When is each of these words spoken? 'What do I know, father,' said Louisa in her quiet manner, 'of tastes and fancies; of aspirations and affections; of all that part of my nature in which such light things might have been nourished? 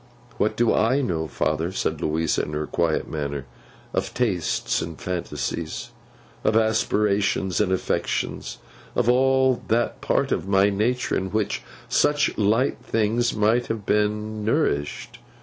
'What 0.39 0.57
do 0.57 0.73
I 0.73 1.01
know, 1.01 1.27
father,' 1.27 1.71
said 1.71 2.01
Louisa 2.01 2.41
in 2.41 2.53
her 2.53 2.65
quiet 2.65 3.07
manner, 3.07 3.45
'of 3.93 4.15
tastes 4.15 4.81
and 4.81 4.99
fancies; 4.99 5.91
of 6.43 6.55
aspirations 6.57 7.61
and 7.61 7.71
affections; 7.71 8.57
of 8.95 9.07
all 9.07 9.61
that 9.67 10.01
part 10.01 10.31
of 10.31 10.47
my 10.47 10.71
nature 10.71 11.13
in 11.15 11.27
which 11.29 11.61
such 11.87 12.35
light 12.35 12.79
things 12.81 13.35
might 13.35 13.67
have 13.67 13.85
been 13.85 14.43
nourished? 14.43 15.19